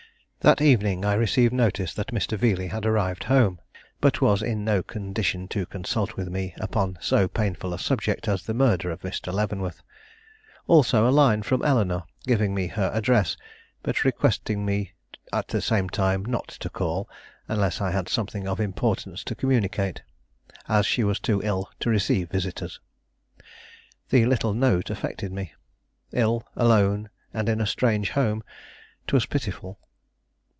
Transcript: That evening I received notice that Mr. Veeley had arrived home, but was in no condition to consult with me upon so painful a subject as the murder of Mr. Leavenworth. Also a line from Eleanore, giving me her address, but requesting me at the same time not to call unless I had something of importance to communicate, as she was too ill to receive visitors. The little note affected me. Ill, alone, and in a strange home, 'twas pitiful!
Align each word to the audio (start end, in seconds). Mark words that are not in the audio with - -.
That 0.43 0.59
evening 0.59 1.05
I 1.05 1.13
received 1.13 1.53
notice 1.53 1.93
that 1.93 2.07
Mr. 2.07 2.35
Veeley 2.35 2.69
had 2.69 2.83
arrived 2.83 3.25
home, 3.25 3.59
but 3.99 4.21
was 4.21 4.41
in 4.41 4.65
no 4.65 4.81
condition 4.81 5.47
to 5.49 5.67
consult 5.67 6.15
with 6.15 6.29
me 6.29 6.55
upon 6.59 6.97
so 6.99 7.27
painful 7.27 7.75
a 7.75 7.77
subject 7.77 8.27
as 8.27 8.41
the 8.41 8.55
murder 8.55 8.89
of 8.89 9.01
Mr. 9.01 9.31
Leavenworth. 9.31 9.83
Also 10.65 11.07
a 11.07 11.11
line 11.13 11.43
from 11.43 11.63
Eleanore, 11.63 12.05
giving 12.25 12.55
me 12.55 12.65
her 12.65 12.89
address, 12.91 13.37
but 13.83 14.03
requesting 14.03 14.65
me 14.65 14.93
at 15.31 15.49
the 15.49 15.61
same 15.61 15.87
time 15.87 16.25
not 16.25 16.47
to 16.47 16.71
call 16.71 17.07
unless 17.47 17.79
I 17.79 17.91
had 17.91 18.09
something 18.09 18.47
of 18.47 18.59
importance 18.59 19.23
to 19.25 19.35
communicate, 19.35 20.01
as 20.67 20.87
she 20.87 21.03
was 21.03 21.19
too 21.19 21.39
ill 21.43 21.69
to 21.81 21.91
receive 21.91 22.31
visitors. 22.31 22.79
The 24.09 24.25
little 24.25 24.55
note 24.55 24.89
affected 24.89 25.31
me. 25.31 25.53
Ill, 26.11 26.47
alone, 26.55 27.11
and 27.31 27.47
in 27.47 27.61
a 27.61 27.67
strange 27.67 28.09
home, 28.09 28.43
'twas 29.05 29.27
pitiful! 29.27 29.79